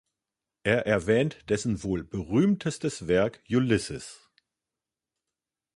Er 0.63 0.87
erwähnt 0.87 1.47
dessen 1.51 1.83
wohl 1.83 2.03
berühmtestes 2.03 3.07
Werk 3.07 3.43
"Ulysses". 3.47 4.31